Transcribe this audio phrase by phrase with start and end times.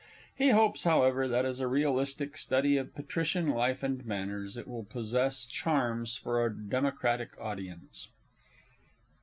[0.35, 4.83] He hopes, however, that, as a realistic study of Patrician life and manners, it will
[4.83, 8.07] possess charms for a democratic audience.